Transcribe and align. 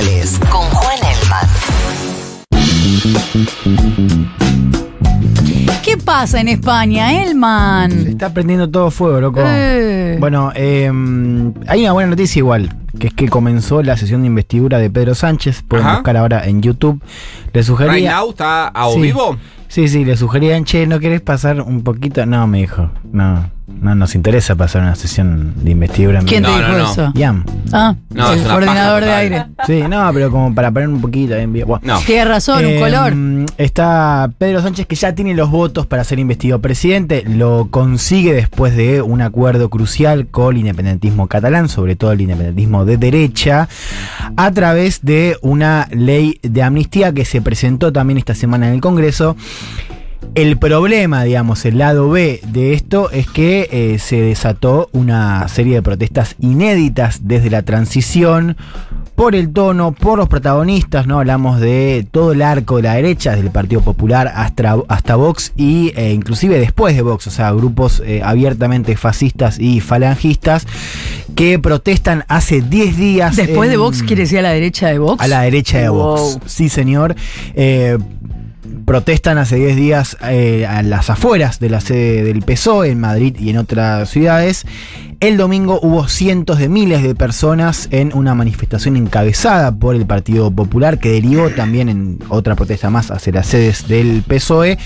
Con 0.00 0.62
Juan 0.62 0.98
Elman. 1.12 1.46
¿Qué 5.84 5.98
pasa 5.98 6.40
en 6.40 6.48
España, 6.48 7.10
Se 7.10 7.22
Elman? 7.24 7.92
está 8.06 8.32
prendiendo 8.32 8.70
todo 8.70 8.90
fuego, 8.90 9.20
loco. 9.20 9.40
Eh. 9.44 10.16
Bueno, 10.18 10.52
eh, 10.54 10.90
hay 11.66 11.82
una 11.82 11.92
buena 11.92 12.08
noticia 12.08 12.38
igual, 12.38 12.74
que 12.98 13.08
es 13.08 13.12
que 13.12 13.28
comenzó 13.28 13.82
la 13.82 13.98
sesión 13.98 14.22
de 14.22 14.28
investidura 14.28 14.78
de 14.78 14.88
Pedro 14.88 15.14
Sánchez. 15.14 15.62
Pueden 15.68 15.84
Ajá. 15.86 15.96
buscar 15.96 16.16
ahora 16.16 16.46
en 16.46 16.62
YouTube. 16.62 17.02
Le 17.52 17.60
Right 17.60 17.66
sugería... 17.66 18.16
now 18.16 18.30
está 18.30 18.68
a 18.68 18.86
o 18.86 18.94
Sí. 18.94 19.02
vivo. 19.02 19.36
Sí, 19.68 19.86
sí, 19.88 20.06
le 20.06 20.16
sugerían, 20.16 20.64
che, 20.64 20.86
¿no 20.86 20.98
querés 20.98 21.20
pasar 21.20 21.60
un 21.60 21.82
poquito? 21.82 22.24
No, 22.24 22.46
me 22.46 22.60
dijo, 22.60 22.90
no, 23.12 23.50
no 23.80 23.94
nos 23.94 24.14
interesa 24.14 24.54
pasar 24.54 24.82
una 24.82 24.94
sesión 24.94 25.54
de 25.56 25.70
investidura 25.70 26.20
en 26.20 26.26
¿Quién 26.26 26.42
te 26.42 26.50
No, 26.50 26.56
dijo 26.58 26.68
no, 26.68 26.78
no. 26.78 26.92
eso? 26.92 27.12
Yam. 27.14 27.44
Ah, 27.72 27.94
No, 28.10 28.32
el 28.32 28.42
coordinador 28.44 29.04
de 29.04 29.10
aire. 29.12 29.46
Sí, 29.66 29.82
no, 29.88 30.10
pero 30.12 30.30
como 30.30 30.54
para 30.54 30.70
poner 30.70 30.88
un 30.88 31.00
poquito 31.00 31.34
en 31.34 31.52
vivo. 31.52 31.66
Bueno. 31.66 31.94
No. 31.94 32.00
Tienes 32.00 32.28
razón, 32.28 32.64
un 32.64 32.72
Eh, 32.72 32.78
color. 32.80 33.14
Está 33.56 34.30
Pedro 34.38 34.62
Sánchez 34.62 34.86
que 34.86 34.96
ya 34.96 35.14
tiene 35.14 35.34
los 35.34 35.50
votos 35.50 35.86
para 35.86 36.04
ser 36.04 36.18
investigado 36.18 36.60
presidente. 36.60 37.24
Lo 37.26 37.68
consigue 37.70 38.32
después 38.32 38.76
de 38.76 39.02
un 39.02 39.22
acuerdo 39.22 39.70
crucial 39.70 40.26
con 40.28 40.54
el 40.54 40.60
independentismo 40.60 41.26
catalán, 41.26 41.68
sobre 41.68 41.96
todo 41.96 42.12
el 42.12 42.20
independentismo 42.20 42.84
de 42.84 42.96
derecha, 42.96 43.68
a 44.36 44.50
través 44.52 45.00
de 45.02 45.36
una 45.42 45.88
ley 45.90 46.38
de 46.42 46.62
amnistía 46.62 47.12
que 47.12 47.24
se 47.24 47.40
presentó 47.42 47.92
también 47.92 48.18
esta 48.18 48.34
semana 48.34 48.68
en 48.68 48.74
el 48.74 48.80
Congreso. 48.80 49.36
El 50.34 50.58
problema, 50.58 51.24
digamos, 51.24 51.64
el 51.64 51.78
lado 51.78 52.08
B 52.08 52.40
de 52.46 52.72
esto 52.72 53.10
es 53.10 53.28
que 53.28 53.68
eh, 53.72 53.98
se 53.98 54.20
desató 54.20 54.88
una 54.92 55.48
serie 55.48 55.74
de 55.74 55.82
protestas 55.82 56.36
inéditas 56.38 57.26
desde 57.26 57.50
la 57.50 57.62
transición 57.62 58.56
por 59.20 59.34
el 59.34 59.52
tono, 59.52 59.92
por 59.92 60.18
los 60.18 60.28
protagonistas, 60.28 61.06
¿no? 61.06 61.18
Hablamos 61.18 61.60
de 61.60 62.06
todo 62.10 62.32
el 62.32 62.40
arco 62.40 62.76
de 62.76 62.84
la 62.84 62.94
derecha, 62.94 63.32
desde 63.32 63.44
el 63.44 63.52
Partido 63.52 63.82
Popular 63.82 64.32
hasta, 64.34 64.78
hasta 64.88 65.16
Vox 65.16 65.52
y 65.56 65.92
eh, 65.94 66.12
inclusive 66.14 66.58
después 66.58 66.96
de 66.96 67.02
Vox, 67.02 67.26
o 67.26 67.30
sea, 67.30 67.52
grupos 67.52 68.00
eh, 68.06 68.22
abiertamente 68.24 68.96
fascistas 68.96 69.58
y 69.58 69.80
falangistas 69.80 70.66
que 71.34 71.58
protestan 71.58 72.24
hace 72.28 72.62
10 72.62 72.96
días. 72.96 73.36
Después 73.36 73.68
de 73.68 73.76
Vox, 73.76 74.02
¿quiere 74.02 74.22
decir 74.22 74.38
a 74.38 74.42
la 74.42 74.52
derecha 74.52 74.88
de 74.88 74.98
Vox? 74.98 75.22
a 75.22 75.28
la 75.28 75.42
derecha 75.42 75.78
de 75.78 75.88
Vox. 75.90 76.38
Sí, 76.46 76.68
señor. 76.70 77.14
Eh, 77.54 77.98
protestan 78.84 79.38
hace 79.38 79.56
10 79.56 79.76
días 79.76 80.16
eh, 80.22 80.66
a 80.66 80.82
las 80.82 81.10
afueras 81.10 81.60
de 81.60 81.70
la 81.70 81.80
sede 81.80 82.22
del 82.24 82.42
PSOE 82.42 82.90
en 82.90 83.00
Madrid 83.00 83.36
y 83.38 83.50
en 83.50 83.58
otras 83.58 84.10
ciudades. 84.10 84.66
El 85.20 85.36
domingo 85.36 85.78
hubo 85.82 86.08
cientos 86.08 86.58
de 86.58 86.70
miles 86.70 87.02
de 87.02 87.14
personas 87.14 87.88
en 87.90 88.10
una 88.14 88.34
manifestación 88.34 88.96
encabezada 88.96 89.70
por 89.70 89.94
el 89.94 90.06
Partido 90.06 90.50
Popular 90.50 90.98
que 90.98 91.10
derivó 91.10 91.50
también 91.50 91.90
en 91.90 92.18
otra 92.30 92.56
protesta 92.56 92.88
más 92.88 93.10
hacia 93.10 93.34
las 93.34 93.48
sedes 93.48 93.86
del 93.86 94.22
PSOE. 94.22 94.78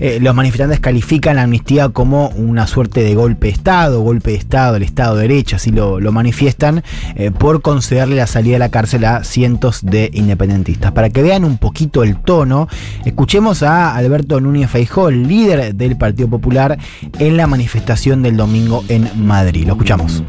Eh, 0.00 0.18
los 0.18 0.34
manifestantes 0.34 0.80
califican 0.80 1.36
la 1.36 1.42
amnistía 1.42 1.90
como 1.90 2.28
una 2.28 2.66
suerte 2.66 3.02
de 3.02 3.14
golpe 3.14 3.48
de 3.48 3.52
Estado, 3.52 4.00
golpe 4.00 4.30
de 4.30 4.38
Estado, 4.38 4.76
el 4.76 4.82
Estado 4.82 5.16
de 5.16 5.28
Derecho, 5.28 5.56
así 5.56 5.70
lo, 5.70 6.00
lo 6.00 6.10
manifiestan, 6.10 6.82
eh, 7.14 7.30
por 7.30 7.60
concederle 7.60 8.16
la 8.16 8.26
salida 8.26 8.56
a 8.56 8.60
la 8.60 8.70
cárcel 8.70 9.04
a 9.04 9.24
cientos 9.24 9.84
de 9.84 10.10
independentistas. 10.14 10.92
Para 10.92 11.10
que 11.10 11.20
vean 11.20 11.44
un 11.44 11.58
poquito 11.58 12.02
el 12.02 12.16
tono, 12.16 12.66
escuchemos 13.04 13.62
a 13.62 13.94
Alberto 13.94 14.40
Núñez 14.40 14.70
Feijó, 14.70 15.10
líder 15.10 15.74
del 15.74 15.98
Partido 15.98 16.30
Popular, 16.30 16.78
en 17.18 17.36
la 17.36 17.46
manifestación 17.46 18.22
del 18.22 18.38
domingo 18.38 18.84
en 18.88 19.10
Madrid. 19.26 19.66
Escuchamos. 19.82 20.22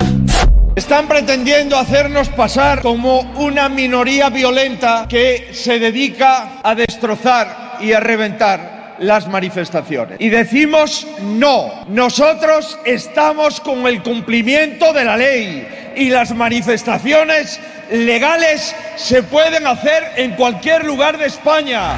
Están 0.75 1.07
pretendiendo 1.07 1.77
hacernos 1.77 2.29
pasar 2.29 2.81
como 2.81 3.21
una 3.35 3.69
minoría 3.69 4.29
violenta 4.29 5.05
que 5.07 5.49
se 5.53 5.77
dedica 5.77 6.61
a 6.63 6.73
destrozar 6.73 7.77
y 7.79 7.93
a 7.93 7.99
reventar 7.99 8.95
las 8.97 9.27
manifestaciones. 9.27 10.19
Y 10.19 10.29
decimos 10.29 11.07
no, 11.21 11.85
nosotros 11.87 12.79
estamos 12.85 13.59
con 13.59 13.85
el 13.85 14.01
cumplimiento 14.01 14.91
de 14.91 15.05
la 15.05 15.17
ley 15.17 15.67
y 15.95 16.09
las 16.09 16.33
manifestaciones 16.33 17.59
legales 17.91 18.75
se 18.95 19.21
pueden 19.21 19.67
hacer 19.67 20.13
en 20.15 20.31
cualquier 20.31 20.83
lugar 20.85 21.19
de 21.19 21.27
España. 21.27 21.95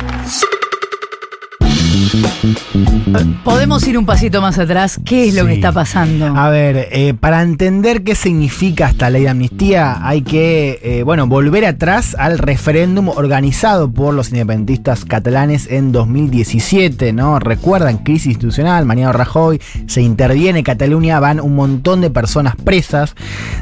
Podemos 3.43 3.87
ir 3.87 3.97
un 3.97 4.05
pasito 4.05 4.41
más 4.41 4.57
atrás. 4.57 4.99
¿Qué 5.05 5.27
es 5.27 5.35
lo 5.35 5.41
Sí. 5.41 5.47
que 5.47 5.53
está 5.55 5.71
pasando? 5.71 6.25
A 6.35 6.49
ver, 6.49 6.89
eh, 6.91 7.13
para 7.13 7.41
entender 7.41 8.03
qué 8.03 8.15
significa 8.15 8.89
esta 8.89 9.09
ley 9.09 9.23
de 9.23 9.29
amnistía, 9.29 10.05
hay 10.05 10.21
que, 10.21 10.79
eh, 10.83 11.03
bueno, 11.03 11.27
volver 11.27 11.65
atrás 11.65 12.15
al 12.17 12.37
referéndum 12.39 13.09
organizado 13.09 13.91
por 13.91 14.13
los 14.13 14.29
independentistas 14.29 15.05
catalanes 15.05 15.67
en 15.69 15.91
2017, 15.91 17.13
¿no? 17.13 17.39
Recuerdan, 17.39 17.99
crisis 17.99 18.27
institucional, 18.27 18.85
Mariano 18.85 19.13
Rajoy, 19.13 19.61
se 19.87 20.01
interviene 20.01 20.63
Cataluña, 20.63 21.19
van 21.19 21.39
un 21.39 21.55
montón 21.55 22.01
de 22.01 22.09
personas 22.09 22.55
presas, 22.55 23.15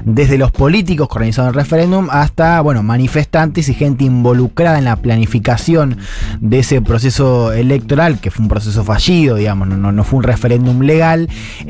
desde 0.06 0.38
los 0.38 0.52
políticos 0.52 1.08
que 1.08 1.16
organizaron 1.16 1.50
el 1.50 1.56
referéndum 1.56 2.08
hasta, 2.12 2.62
bueno, 2.62 2.84
manifestantes 2.84 3.70
y 3.70 3.74
gente 3.74 4.04
involucrada 4.06 4.78
en 4.78 4.86
la 4.86 4.96
planificación 4.98 5.98
de 6.40 6.60
ese 6.60 6.82
proceso 6.82 7.52
electoral, 7.52 8.20
que 8.24 8.32
fue 8.32 8.44
un 8.44 8.48
proceso 8.48 8.86
fallido, 8.86 9.36
digamos, 9.36 9.68
no, 9.68 9.92
no, 9.92 10.04
fue 10.06 10.18
un 10.18 10.24
referéndum 10.24 10.80
legal. 10.82 11.30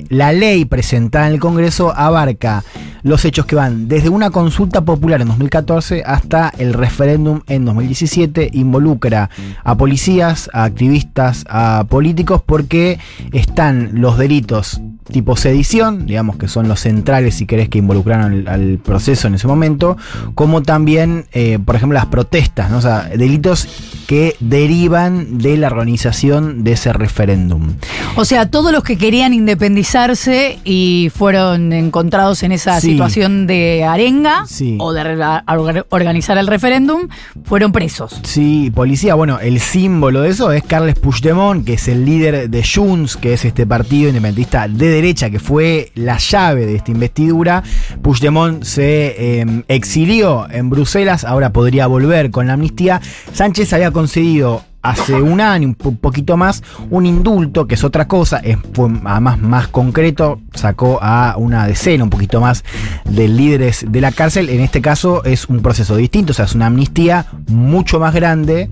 La 0.10 0.32
ley 0.32 0.66
presentada 0.66 1.28
en 1.28 1.34
el 1.34 1.40
Congreso 1.40 1.92
abarca 1.94 2.64
los 3.02 3.26
hechos 3.26 3.48
que 3.48 3.56
van 3.56 3.88
desde 3.88 4.10
una 4.10 4.30
consulta 4.30 4.82
popular 4.86 5.20
en 5.20 5.30
2014 5.30 6.04
hasta 6.06 6.54
el 6.60 6.74
referéndum 6.74 7.42
en 7.48 7.66
2017, 7.66 8.52
involucra 8.54 9.32
a 9.64 9.76
policías, 9.76 10.48
a 10.54 10.66
activistas, 10.66 11.44
a 11.50 11.86
políticos, 11.90 12.44
porque 12.46 13.00
están 13.32 13.90
los 13.94 14.20
delitos 14.20 14.80
tipo 15.12 15.36
sedición, 15.36 16.06
digamos 16.06 16.38
que 16.38 16.48
son 16.48 16.68
los 16.68 16.80
centrales 16.80 17.36
si 17.36 17.46
querés 17.46 17.70
que 17.70 17.78
involucraron 17.80 18.34
al, 18.34 18.48
al 18.48 18.78
proceso 18.80 19.28
en 19.28 19.36
ese 19.36 19.48
momento, 19.48 19.98
como 20.36 20.62
también, 20.64 21.26
eh, 21.34 21.60
por 21.64 21.76
ejemplo, 21.76 21.96
las 21.96 22.06
protestas, 22.08 22.72
¿no? 22.72 22.78
o 22.78 22.82
sea, 22.82 23.10
delitos 23.16 23.68
que 24.08 24.36
derivan 24.40 25.38
de 25.38 25.58
la 25.58 25.68
organización 25.68 26.64
de 26.64 26.74
ese 26.74 26.94
referéndum. 26.94 27.74
O 28.16 28.26
sea, 28.26 28.50
todos 28.50 28.72
los 28.72 28.84
que 28.84 28.98
querían 28.98 29.34
independizarse 29.34 30.60
y 30.64 31.12
fueron 31.16 31.74
encontrados 31.74 32.44
en 32.44 32.52
esa 32.52 32.80
Sí. 32.80 32.92
situación 32.92 33.48
de 33.48 33.84
arenga 33.84 34.46
Sí. 34.48 34.78
o 34.80 34.94
de 34.94 35.84
organizar 35.90 36.38
el 36.38 36.48
referéndum, 36.48 37.08
fueron 37.44 37.72
presos. 37.72 38.20
Sí, 38.24 38.72
policía, 38.74 39.16
bueno, 39.16 39.40
el 39.40 39.60
símbolo 39.60 40.22
de 40.22 40.30
eso 40.30 40.52
es 40.52 40.64
Carles 40.64 40.96
Puigdemont, 41.00 41.66
que 41.66 41.74
es 41.74 41.88
el 41.88 42.06
líder 42.06 42.50
de 42.50 42.64
Junts, 42.64 43.18
que 43.18 43.34
es 43.34 43.46
este 43.46 43.66
partido 43.66 44.10
independentista 44.10 44.68
de 44.68 44.93
derecha, 44.94 45.30
que 45.30 45.40
fue 45.40 45.92
la 45.96 46.18
llave 46.18 46.66
de 46.66 46.76
esta 46.76 46.92
investidura. 46.92 47.64
Puigdemont 48.02 48.64
se 48.64 49.42
eh, 49.42 49.64
exilió 49.68 50.48
en 50.50 50.70
Bruselas, 50.70 51.24
ahora 51.24 51.52
podría 51.52 51.88
volver 51.88 52.32
con 52.32 52.48
la 52.48 52.54
amnistía. 52.54 53.02
Sánchez 53.34 53.74
había 53.74 53.92
concedido 53.92 54.64
hace 54.84 55.22
un 55.22 55.42
año, 55.42 55.70
un 55.70 55.76
po- 55.76 55.96
poquito 55.96 56.38
más, 56.38 56.62
un 56.92 57.06
indulto, 57.06 57.66
que 57.66 57.76
es 57.76 57.84
otra 57.84 58.08
cosa, 58.08 58.38
es, 58.40 58.58
fue 58.74 58.90
además 59.06 59.40
más 59.40 59.68
concreto, 59.70 60.40
sacó 60.54 61.00
a 61.02 61.36
una 61.38 61.66
decena, 61.66 62.04
un 62.04 62.10
poquito 62.10 62.40
más, 62.42 62.64
de 63.06 63.28
líderes 63.28 63.86
de 63.90 64.02
la 64.02 64.12
cárcel. 64.12 64.50
En 64.50 64.60
este 64.60 64.82
caso 64.82 65.24
es 65.24 65.46
un 65.50 65.62
proceso 65.62 65.96
distinto, 65.96 66.32
o 66.32 66.34
sea, 66.36 66.46
es 66.46 66.54
una 66.54 66.68
amnistía 66.68 67.26
mucho 67.48 68.00
más 68.00 68.14
grande, 68.14 68.70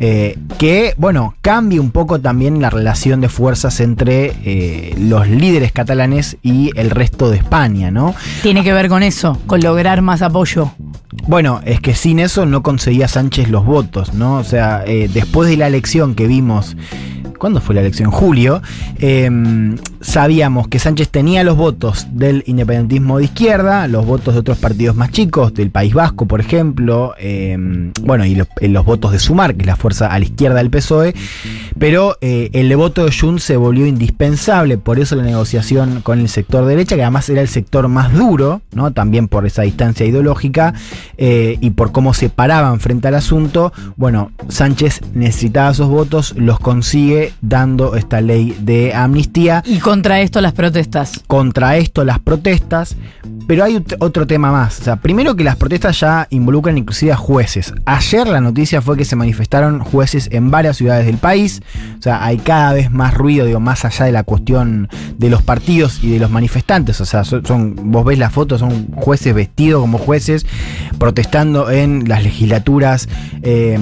eh, 0.00 0.38
que, 0.58 0.94
bueno, 0.98 1.34
cambia 1.40 1.80
un 1.80 1.90
poco 1.90 2.20
también 2.20 2.60
la 2.60 2.70
relación 2.70 3.20
de 3.20 3.28
fuerzas 3.28 3.80
entre 3.80 4.34
eh, 4.44 4.94
los 4.98 5.26
líderes 5.28 5.72
catalanes 5.72 6.36
y 6.42 6.70
el 6.78 6.90
resto 6.90 7.30
de 7.30 7.38
España, 7.38 7.90
¿no? 7.90 8.14
Tiene 8.42 8.62
que 8.62 8.72
ver 8.72 8.88
con 8.88 9.02
eso, 9.02 9.38
con 9.46 9.60
lograr 9.60 10.02
más 10.02 10.20
apoyo. 10.22 10.72
Bueno, 11.26 11.60
es 11.64 11.80
que 11.80 11.94
sin 11.94 12.18
eso 12.18 12.44
no 12.44 12.62
conseguía 12.62 13.08
Sánchez 13.08 13.48
los 13.48 13.64
votos, 13.64 14.12
¿no? 14.12 14.36
O 14.36 14.44
sea, 14.44 14.84
eh, 14.86 15.08
después 15.12 15.48
de 15.48 15.56
la 15.56 15.66
elección 15.66 16.14
que 16.14 16.26
vimos, 16.26 16.76
¿cuándo 17.38 17.60
fue 17.60 17.74
la 17.74 17.80
elección? 17.80 18.10
Julio, 18.10 18.60
eh, 18.98 19.30
sabíamos 20.04 20.68
que 20.68 20.78
Sánchez 20.78 21.08
tenía 21.08 21.42
los 21.44 21.56
votos 21.56 22.06
del 22.12 22.44
independentismo 22.46 23.18
de 23.18 23.24
izquierda, 23.24 23.88
los 23.88 24.04
votos 24.04 24.34
de 24.34 24.40
otros 24.40 24.58
partidos 24.58 24.94
más 24.94 25.10
chicos, 25.10 25.54
del 25.54 25.70
País 25.70 25.94
Vasco, 25.94 26.26
por 26.26 26.40
ejemplo, 26.40 27.14
eh, 27.18 27.56
bueno, 28.02 28.24
y 28.26 28.34
los, 28.34 28.46
eh, 28.60 28.68
los 28.68 28.84
votos 28.84 29.12
de 29.12 29.18
Sumar, 29.18 29.54
que 29.54 29.62
es 29.62 29.66
la 29.66 29.76
fuerza 29.76 30.08
a 30.08 30.18
la 30.18 30.24
izquierda 30.24 30.58
del 30.58 30.70
PSOE, 30.70 31.14
pero 31.78 32.16
eh, 32.20 32.50
el 32.52 32.74
voto 32.76 33.04
de 33.04 33.12
Junts 33.12 33.42
se 33.42 33.56
volvió 33.56 33.86
indispensable, 33.86 34.78
por 34.78 34.98
eso 34.98 35.16
la 35.16 35.22
negociación 35.22 36.00
con 36.02 36.20
el 36.20 36.28
sector 36.28 36.66
derecha, 36.66 36.96
que 36.96 37.02
además 37.02 37.28
era 37.28 37.40
el 37.40 37.48
sector 37.48 37.88
más 37.88 38.12
duro, 38.12 38.60
¿no? 38.72 38.92
También 38.92 39.28
por 39.28 39.46
esa 39.46 39.62
distancia 39.62 40.06
ideológica 40.06 40.74
eh, 41.16 41.56
y 41.60 41.70
por 41.70 41.92
cómo 41.92 42.14
se 42.14 42.28
paraban 42.28 42.80
frente 42.80 43.08
al 43.08 43.14
asunto. 43.14 43.72
Bueno, 43.96 44.32
Sánchez 44.48 45.00
necesitaba 45.14 45.70
esos 45.70 45.88
votos, 45.88 46.34
los 46.36 46.58
consigue 46.60 47.32
dando 47.40 47.96
esta 47.96 48.20
ley 48.20 48.56
de 48.60 48.94
amnistía. 48.94 49.62
Y 49.66 49.78
contra 49.94 50.20
esto 50.22 50.40
las 50.40 50.52
protestas. 50.52 51.20
Contra 51.28 51.76
esto 51.76 52.04
las 52.04 52.18
protestas, 52.18 52.96
pero 53.46 53.62
hay 53.62 53.76
ot- 53.76 53.96
otro 54.00 54.26
tema 54.26 54.50
más. 54.50 54.80
O 54.80 54.82
sea, 54.82 54.96
primero 54.96 55.36
que 55.36 55.44
las 55.44 55.54
protestas 55.54 56.00
ya 56.00 56.26
involucran 56.30 56.76
inclusive 56.76 57.12
a 57.12 57.16
jueces. 57.16 57.72
Ayer 57.84 58.26
la 58.26 58.40
noticia 58.40 58.82
fue 58.82 58.96
que 58.96 59.04
se 59.04 59.14
manifestaron 59.14 59.78
jueces 59.78 60.28
en 60.32 60.50
varias 60.50 60.78
ciudades 60.78 61.06
del 61.06 61.18
país. 61.18 61.62
O 61.96 62.02
sea, 62.02 62.24
hay 62.24 62.38
cada 62.38 62.72
vez 62.72 62.90
más 62.90 63.14
ruido, 63.14 63.46
digo, 63.46 63.60
más 63.60 63.84
allá 63.84 64.06
de 64.06 64.10
la 64.10 64.24
cuestión 64.24 64.88
de 65.16 65.30
los 65.30 65.42
partidos 65.42 66.02
y 66.02 66.10
de 66.10 66.18
los 66.18 66.28
manifestantes. 66.30 67.00
O 67.00 67.04
sea, 67.04 67.22
son, 67.22 67.76
vos 67.92 68.04
ves 68.04 68.18
las 68.18 68.32
fotos, 68.32 68.58
son 68.58 68.88
jueces 68.96 69.32
vestidos 69.32 69.80
como 69.80 69.98
jueces, 69.98 70.44
protestando 70.98 71.70
en 71.70 72.08
las 72.08 72.24
legislaturas. 72.24 73.08
eh, 73.42 73.78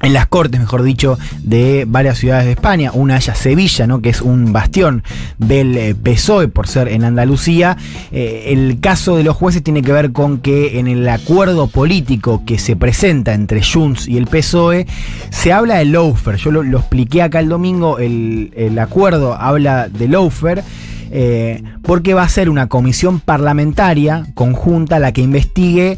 en 0.00 0.12
las 0.12 0.26
cortes, 0.28 0.60
mejor 0.60 0.82
dicho, 0.82 1.18
de 1.42 1.84
varias 1.86 2.18
ciudades 2.18 2.46
de 2.46 2.52
España, 2.52 2.92
una 2.94 3.14
de 3.14 3.20
Sevilla, 3.20 3.86
¿no? 3.86 4.00
que 4.00 4.10
es 4.10 4.22
un 4.22 4.52
bastión 4.52 5.02
del 5.38 5.76
eh, 5.76 5.94
PSOE 5.94 6.48
por 6.48 6.68
ser 6.68 6.88
en 6.88 7.04
Andalucía. 7.04 7.76
Eh, 8.12 8.44
el 8.48 8.78
caso 8.80 9.16
de 9.16 9.24
los 9.24 9.36
jueces 9.36 9.62
tiene 9.62 9.82
que 9.82 9.92
ver 9.92 10.12
con 10.12 10.38
que 10.38 10.78
en 10.78 10.86
el 10.86 11.08
acuerdo 11.08 11.66
político 11.66 12.44
que 12.46 12.58
se 12.58 12.76
presenta 12.76 13.34
entre 13.34 13.62
Junts 13.62 14.06
y 14.06 14.16
el 14.16 14.28
PSOE 14.28 14.86
se 15.30 15.52
habla 15.52 15.78
de 15.78 15.86
lawfare. 15.86 16.38
Yo 16.38 16.52
lo, 16.52 16.78
expliqué 16.78 17.22
acá 17.22 17.40
el 17.40 17.48
domingo, 17.48 17.98
el, 17.98 18.78
acuerdo 18.80 19.34
habla 19.34 19.88
de 19.88 20.08
lawfare. 20.08 20.62
eh, 21.10 21.62
porque 21.82 22.12
va 22.14 22.22
a 22.22 22.28
ser 22.28 22.50
una 22.50 22.68
comisión 22.68 23.18
parlamentaria 23.18 24.26
conjunta 24.34 24.98
la 24.98 25.12
que 25.12 25.22
investigue 25.22 25.96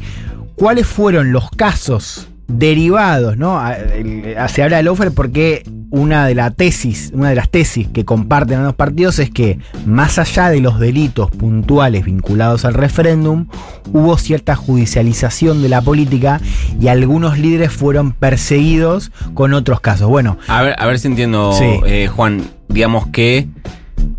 cuáles 0.54 0.86
fueron 0.86 1.32
los 1.32 1.50
casos 1.50 2.29
derivados, 2.58 3.36
¿no? 3.36 3.60
Se 4.48 4.62
habla 4.62 4.78
del 4.78 4.88
offer 4.88 5.12
porque 5.12 5.62
una 5.90 6.26
de 6.26 6.34
la 6.36 6.50
tesis, 6.52 7.10
una 7.14 7.30
de 7.30 7.34
las 7.34 7.48
tesis 7.48 7.88
que 7.88 8.04
comparten 8.04 8.58
ambos 8.60 8.74
partidos 8.76 9.18
es 9.18 9.30
que 9.30 9.58
más 9.86 10.18
allá 10.18 10.48
de 10.48 10.60
los 10.60 10.78
delitos 10.78 11.30
puntuales 11.30 12.04
vinculados 12.04 12.64
al 12.64 12.74
referéndum, 12.74 13.46
hubo 13.92 14.16
cierta 14.16 14.54
judicialización 14.56 15.62
de 15.62 15.68
la 15.68 15.80
política 15.82 16.40
y 16.80 16.88
algunos 16.88 17.38
líderes 17.38 17.72
fueron 17.72 18.12
perseguidos 18.12 19.10
con 19.34 19.52
otros 19.54 19.80
casos. 19.80 20.08
Bueno, 20.08 20.38
A 20.48 20.62
ver, 20.62 20.74
a 20.78 20.86
ver 20.86 20.98
si 20.98 21.08
entiendo, 21.08 21.52
Sí. 21.52 21.64
eh, 21.86 22.06
Juan. 22.08 22.42
Digamos 22.68 23.08
que, 23.08 23.48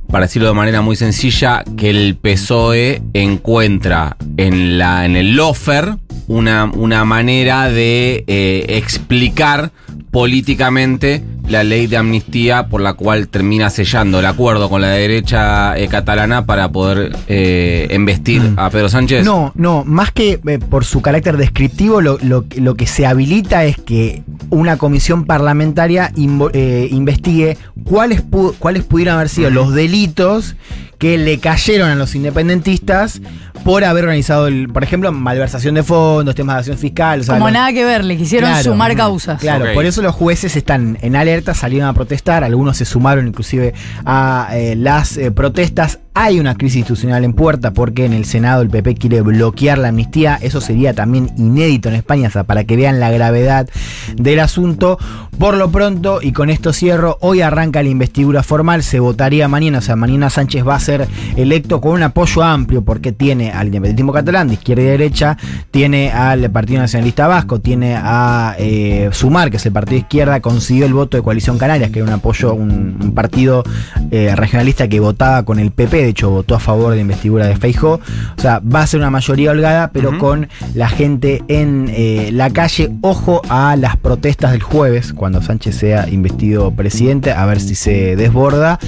para 0.10 0.26
decirlo 0.26 0.50
de 0.50 0.54
manera 0.54 0.82
muy 0.82 0.98
sencilla, 0.98 1.64
que 1.78 1.90
el 1.90 2.18
PSOE 2.22 3.02
encuentra 3.14 4.18
en, 4.36 4.78
la, 4.78 5.06
en 5.06 5.16
el 5.16 5.38
lofer 5.38 5.96
una, 6.28 6.66
una 6.66 7.04
manera 7.06 7.70
de 7.70 8.24
eh, 8.28 8.66
explicar 8.70 9.72
políticamente 10.12 11.24
la 11.50 11.64
ley 11.64 11.88
de 11.88 11.98
amnistía 11.98 12.68
por 12.68 12.80
la 12.80 12.94
cual 12.94 13.28
termina 13.28 13.70
sellando 13.70 14.20
el 14.20 14.26
acuerdo 14.26 14.70
con 14.70 14.80
la 14.82 14.90
derecha 14.90 15.78
eh, 15.78 15.88
catalana 15.88 16.46
para 16.46 16.72
poder 16.72 17.16
eh, 17.28 17.88
embestir 17.90 18.42
Mm. 18.42 18.60
a 18.60 18.70
Pedro 18.70 18.88
Sánchez. 18.88 19.26
No, 19.26 19.52
no, 19.56 19.84
más 19.86 20.12
que 20.12 20.40
eh, 20.46 20.60
por 20.60 20.86
su 20.86 21.02
carácter 21.02 21.36
descriptivo, 21.38 22.00
lo, 22.02 22.18
lo- 22.22 22.46
lo 22.56 22.76
que 22.76 22.86
se 22.88 23.06
habilita 23.06 23.66
es 23.66 23.78
que 23.78 24.24
una 24.50 24.78
comisión 24.78 25.26
parlamentaria 25.26 26.12
invo- 26.16 26.52
investigue 26.92 27.58
cuáles, 27.84 28.24
pu- 28.24 28.54
cuáles 28.60 28.84
pudieran 28.84 29.16
haber 29.16 29.30
sido 29.30 29.50
los 29.50 29.74
delitos 29.74 30.56
que 31.02 31.18
le 31.18 31.40
cayeron 31.40 31.90
a 31.90 31.96
los 31.96 32.14
independentistas 32.14 33.22
por 33.64 33.84
haber 33.84 34.04
organizado, 34.04 34.46
el, 34.46 34.70
por 34.70 34.84
ejemplo, 34.84 35.12
malversación 35.12 35.74
de 35.74 35.82
fondos, 35.82 36.36
temas 36.36 36.58
de 36.58 36.60
acción 36.60 36.78
fiscal. 36.78 37.22
o 37.22 37.24
sea, 37.24 37.34
Como 37.34 37.48
los- 37.48 37.54
nada 37.54 37.74
que 37.74 37.84
ver, 37.84 38.04
le 38.06 38.18
quisieron 38.18 38.52
Claro, 38.52 38.64
sumar 38.72 38.96
causas. 38.96 39.40
Claro, 39.42 39.66
por 39.74 39.84
eso 39.86 40.04
los 40.04 40.14
jueces 40.14 40.56
están 40.56 41.00
en 41.02 41.16
alerta, 41.16 41.56
salieron 41.56 41.90
a 41.90 41.94
protestar, 41.94 42.44
algunos 42.44 42.78
se 42.78 42.86
sumaron 42.86 43.28
inclusive 43.28 43.74
a 44.06 44.50
eh, 44.54 44.76
las 44.76 45.18
eh, 45.18 45.32
protestas. 45.32 45.98
Hay 46.14 46.42
una 46.42 46.56
crisis 46.56 46.78
institucional 46.78 47.24
en 47.24 47.32
puerta 47.32 47.72
porque 47.72 48.06
en 48.06 48.12
el 48.12 48.26
Senado 48.26 48.62
el 48.62 48.70
PP 48.70 48.96
quiere 48.96 49.22
bloquear 49.22 49.78
la 49.78 49.88
amnistía. 49.90 50.38
Eso 50.42 50.60
sería 50.60 50.94
también 50.94 51.32
inédito 51.38 51.88
en 51.88 51.96
España, 51.96 52.30
sea, 52.30 52.44
para 52.44 52.66
que 52.66 52.76
vean 52.76 53.00
la 53.00 53.10
gravedad 53.12 53.70
del 54.18 54.42
asunto. 54.42 55.00
Por 55.40 55.56
lo 55.56 55.72
pronto, 55.72 56.20
y 56.22 56.34
con 56.34 56.50
esto 56.50 56.74
cierro, 56.74 57.18
hoy 57.22 57.42
arranca 57.42 57.82
la 57.82 57.90
investidura 57.90 58.44
formal, 58.44 58.84
se 58.84 59.00
votaría 59.00 59.48
mañana, 59.48 59.80
o 59.80 59.82
sea, 59.82 59.96
mañana 59.96 60.30
Sánchez 60.30 60.68
va 60.68 60.76
a 60.76 60.80
ser 60.80 61.08
electo 61.36 61.82
con 61.82 61.94
un 61.94 62.04
apoyo 62.04 62.44
amplio 62.44 62.84
porque 62.84 63.12
tiene 63.12 63.52
al 63.52 63.68
independentismo 63.68 64.12
catalán 64.14 64.50
de 64.50 64.56
izquierda 64.56 64.84
y 64.84 64.86
derecha, 64.88 65.38
tiene 65.72 66.12
al 66.12 66.52
Partido 66.52 66.82
Nacionalista 66.82 67.26
Vasco, 67.28 67.60
tiene 67.60 67.96
a 67.96 68.56
eh, 68.60 69.10
Sumar, 69.14 69.50
que 69.50 69.58
es 69.58 69.66
el 69.66 69.72
partido 69.72 69.96
de 69.96 70.02
izquierda, 70.02 70.42
consiguió 70.42 70.86
el 70.86 70.94
voto 70.94 71.18
de 71.18 71.24
Coalición 71.24 71.58
Canarias, 71.58 71.90
que 71.90 72.00
era 72.00 72.08
un 72.08 72.14
apoyo, 72.14 72.54
un, 72.54 72.98
un 73.02 73.14
partido 73.16 73.64
eh, 74.12 74.36
regionalista 74.36 74.88
que 74.90 75.00
votaba 75.00 75.44
con 75.44 75.58
el 75.58 75.72
PP, 75.72 76.01
de 76.04 76.10
hecho 76.10 76.30
votó 76.30 76.56
a 76.56 76.60
favor 76.60 76.92
de 76.92 76.98
la 76.98 77.02
investidura 77.02 77.48
de 77.48 77.56
Feijó. 77.56 78.00
O 78.38 78.42
sea, 78.42 78.60
va 78.60 78.82
a 78.82 78.88
ser 78.88 79.00
una 79.00 79.10
mayoría 79.10 79.52
holgada, 79.52 79.92
pero 79.92 80.18
con 80.18 80.50
la 80.74 80.90
gente 80.90 81.44
en 81.48 81.88
eh, 81.90 82.30
la 82.32 82.50
calle. 82.50 82.92
Ojo 83.02 83.42
a 83.50 83.76
las 83.76 83.98
protestas 83.98 84.52
del 84.52 84.64
jueves, 84.64 85.14
cuando 85.14 85.42
Sánchez 85.42 85.76
sea 85.76 86.10
investido 86.10 86.72
presidente, 86.72 87.32
a 87.32 87.46
ver 87.46 87.60
si 87.60 87.76
se 87.76 88.16
desborda. 88.16 88.80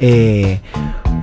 Eh, 0.00 0.60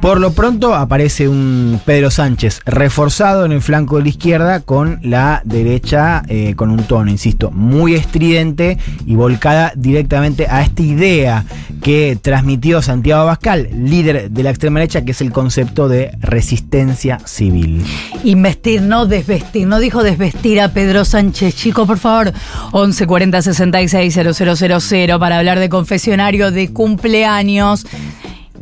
por 0.02 0.20
lo 0.20 0.34
pronto 0.34 0.76
aparece 0.76 1.28
un 1.28 1.82
Pedro 1.84 2.12
Sánchez 2.12 2.62
reforzado 2.66 3.46
en 3.46 3.52
el 3.52 3.62
flanco 3.62 3.98
de 3.98 4.04
la 4.04 4.10
izquierda 4.10 4.60
con 4.60 5.00
la 5.02 5.42
derecha 5.46 6.22
eh, 6.28 6.54
con 6.56 6.70
un 6.70 6.84
tono, 6.84 7.10
insisto, 7.10 7.50
muy 7.52 7.96
estridente 7.96 8.78
y 9.06 9.16
volcada 9.16 9.74
directamente 9.76 10.48
a 10.48 10.62
esta 10.62 10.84
idea 10.84 11.46
que 11.82 12.18
transmitió 12.22 12.82
Santiago 12.82 13.24
Abascal, 13.24 13.70
líder 13.72 14.30
de 14.32 14.44
la 14.44 14.52
extrema 14.52 14.80
derecha, 14.80 15.04
que 15.04 15.12
es 15.12 15.22
el 15.22 15.32
concepto 15.32 15.88
de 15.88 16.16
resistencia 16.20 17.20
civil. 17.26 17.84
Investir, 18.24 18.82
no 18.82 19.06
desvestir. 19.06 19.68
No 19.68 19.80
dijo 19.80 20.04
desvestir 20.04 20.62
a 20.62 20.70
Pedro 20.70 21.06
Sánchez. 21.06 21.56
Chico, 21.56 21.86
por 21.86 21.98
favor, 21.98 22.34
11 22.72 23.08
40 23.08 23.42
66 23.42 24.14
000 24.14 25.20
para 25.20 25.38
hablar 25.38 25.60
de 25.60 25.70
confesionario 25.70 26.52
de 26.52 26.72
cumpleaños. 26.72 27.86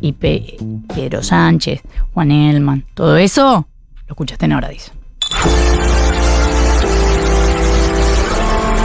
Y 0.04 0.12
Pe- 0.12 0.58
Pedro 0.94 1.22
Sánchez, 1.22 1.80
Juan 2.12 2.30
Elman, 2.30 2.84
todo 2.92 3.16
eso 3.16 3.66
lo 4.06 4.12
escuchaste 4.12 4.44
en 4.44 4.52
ahora. 4.52 4.68